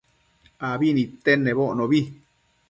abi 0.69 0.87
nidtenedbocnobi 0.95 1.99